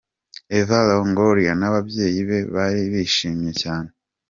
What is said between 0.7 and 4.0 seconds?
Longoria n'ababyeyi be bari bishimye cyane.